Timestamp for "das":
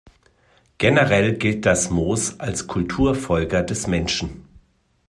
1.67-1.91